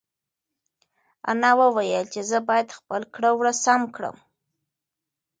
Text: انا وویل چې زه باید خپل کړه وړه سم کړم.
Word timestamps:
انا 1.31 1.51
وویل 1.61 2.05
چې 2.13 2.21
زه 2.29 2.37
باید 2.49 2.75
خپل 2.77 3.01
کړه 3.13 3.29
وړه 3.35 3.53
سم 3.63 3.81
کړم. 3.95 4.15